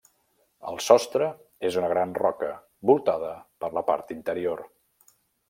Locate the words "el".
0.69-0.79